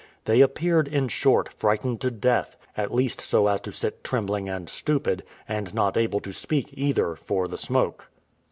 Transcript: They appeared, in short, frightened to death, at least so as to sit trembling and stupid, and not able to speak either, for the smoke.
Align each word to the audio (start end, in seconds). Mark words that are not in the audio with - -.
They 0.25 0.41
appeared, 0.41 0.87
in 0.87 1.09
short, 1.09 1.53
frightened 1.53 2.01
to 2.01 2.09
death, 2.09 2.57
at 2.75 2.91
least 2.91 3.21
so 3.21 3.45
as 3.45 3.61
to 3.61 3.71
sit 3.71 4.03
trembling 4.03 4.49
and 4.49 4.67
stupid, 4.67 5.21
and 5.47 5.71
not 5.75 5.95
able 5.95 6.21
to 6.21 6.33
speak 6.33 6.71
either, 6.73 7.15
for 7.15 7.47
the 7.47 7.55
smoke. 7.59 8.09